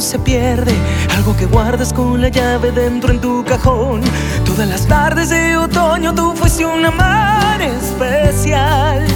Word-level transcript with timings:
se 0.00 0.18
pierde, 0.18 0.72
algo 1.14 1.36
que 1.36 1.46
guardas 1.46 1.92
con 1.92 2.20
la 2.20 2.28
llave 2.28 2.72
dentro 2.72 3.12
en 3.12 3.20
tu 3.20 3.44
cajón. 3.44 4.00
Todas 4.44 4.66
las 4.68 4.86
tardes 4.86 5.28
de 5.28 5.56
otoño 5.56 6.14
tú 6.14 6.32
fuiste 6.34 6.64
un 6.64 6.84
amar 6.84 7.60
especial. 7.60 9.06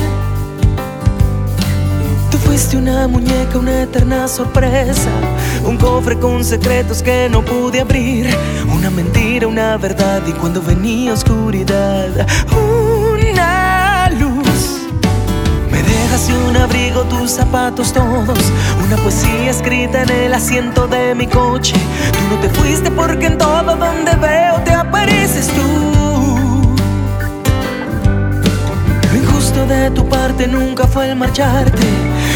Tú 2.31 2.39
fuiste 2.39 2.77
una 2.77 3.09
muñeca, 3.09 3.59
una 3.59 3.83
eterna 3.83 4.29
sorpresa, 4.29 5.11
un 5.65 5.79
cofre 5.79 6.19
con 6.19 6.45
secretos 6.45 7.03
que 7.03 7.29
no 7.31 7.43
pude 7.43 7.81
abrir, 7.81 8.27
una 8.71 8.91
mentira, 8.91 9.47
una 9.47 9.77
verdad 9.79 10.23
y 10.27 10.33
cuando 10.33 10.61
venía 10.61 11.15
oscuridad, 11.15 12.27
una 12.53 13.14
Y 16.15 16.31
un 16.31 16.57
abrigo, 16.57 17.03
tus 17.03 17.33
zapatos 17.33 17.93
todos, 17.93 18.39
una 18.87 18.97
poesía 18.99 19.51
escrita 19.51 20.03
en 20.03 20.11
el 20.11 20.33
asiento 20.33 20.87
de 20.87 21.13
mi 21.13 21.27
coche. 21.27 21.75
Tú 22.13 22.21
no 22.33 22.41
te 22.41 22.49
fuiste 22.51 22.89
porque 22.93 23.27
en 23.27 23.37
todo 23.37 23.75
donde 23.75 24.15
veo 24.15 24.55
te 24.65 24.73
apareces 24.73 25.49
tú. 25.49 26.73
Lo 29.11 29.19
injusto 29.19 29.67
de 29.67 29.91
tu 29.91 30.09
parte 30.09 30.47
nunca 30.47 30.87
fue 30.87 31.11
el 31.11 31.17
marcharte, 31.17 31.83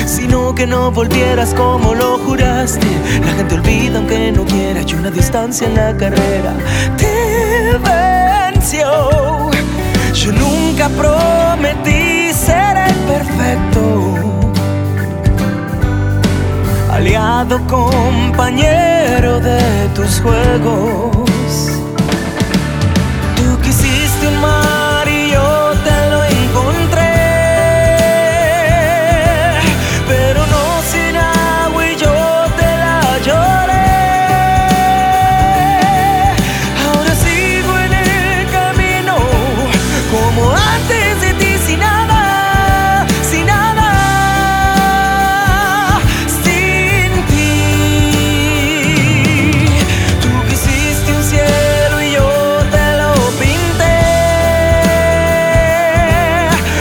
sino 0.06 0.56
que 0.56 0.66
no 0.66 0.90
volvieras 0.90 1.54
como 1.54 1.94
lo 1.94 2.18
juraste. 2.18 2.88
La 3.24 3.32
gente 3.34 3.54
olvida 3.54 3.98
aunque 3.98 4.32
no 4.32 4.44
quiera 4.44 4.82
y 4.82 4.94
una 4.94 5.10
distancia 5.10 5.68
en 5.68 5.76
la 5.76 5.96
carrera 5.96 6.52
te 6.96 7.78
venció. 7.78 9.50
Yo 10.12 10.32
nunca 10.32 10.88
prometí 10.88 11.87
compañero 17.56 19.40
de 19.40 19.88
tus 19.94 20.20
juegos. 20.20 21.70
Tú 23.36 23.58
quisiste 23.62 24.28
un 24.28 24.40
mar 24.40 24.67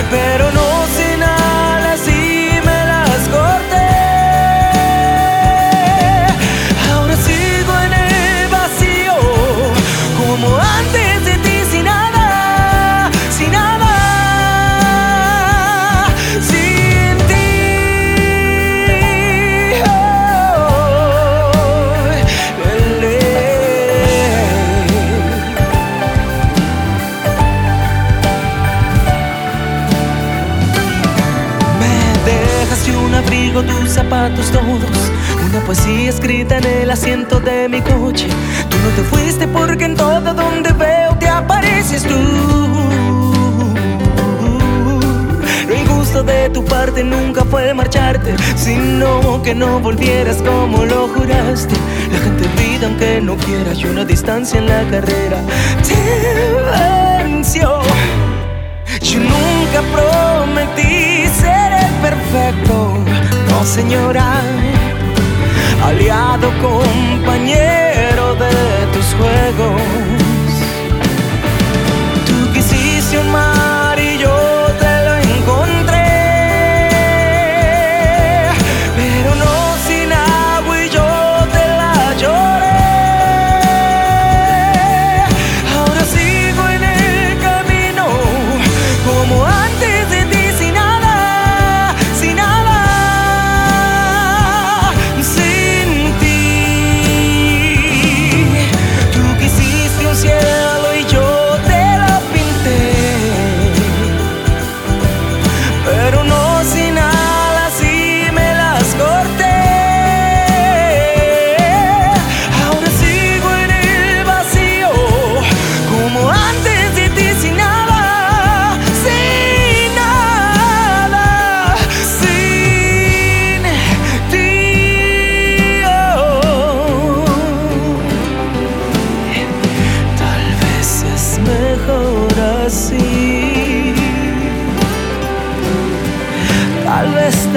pero 0.10 0.52
no 0.52 0.67
zapatos 34.28 34.52
todos. 34.52 35.12
Una 35.50 35.60
poesía 35.62 36.10
escrita 36.10 36.58
en 36.58 36.66
el 36.66 36.92
asiento 36.92 37.40
de 37.40 37.70
mi 37.70 37.82
coche. 37.82 38.28
Tú 38.70 38.78
no 38.78 38.90
te 38.96 39.04
fuiste 39.04 39.48
porque 39.48 39.86
en 39.86 39.96
todo 39.96 40.34
donde 40.34 40.72
veo 40.74 41.16
te 41.18 41.28
apareces 41.28 42.04
tú. 42.04 42.20
Lo 45.68 45.76
injusto 45.76 46.24
de 46.24 46.50
tu 46.50 46.64
parte 46.66 47.04
nunca 47.04 47.44
fue 47.46 47.74
marcharte, 47.74 48.36
sino 48.56 49.42
que 49.44 49.56
no 49.56 49.80
volvieras 49.80 50.38
como 50.38 50.86
lo 50.86 51.08
juraste. 51.10 51.76
La 52.12 52.20
gente 52.20 52.44
olvida 52.48 52.88
aunque 52.88 53.22
no 53.22 53.36
quiera 53.38 53.74
y 53.74 53.86
una 53.86 54.04
distancia 54.04 54.60
en 54.60 54.68
la 54.68 54.84
carrera 54.90 55.42
te 55.88 57.24
venció. 57.24 57.80
Yo 59.02 59.20
nunca 59.20 59.82
prometí 59.94 61.07
señora. 63.78 64.42
Aliado, 65.86 66.50
compañero 66.62 68.36
de 68.36 68.52
tus 68.94 69.08
juegos. 69.20 70.27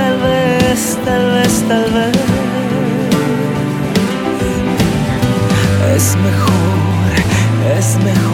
Tal 0.01 0.17
vez, 0.19 0.99
tal 1.05 1.31
vez, 1.33 1.63
tal 1.69 1.91
vez. 1.93 2.17
Es 5.95 6.17
mejor, 6.17 7.13
es 7.79 7.97
mejor. 8.03 8.30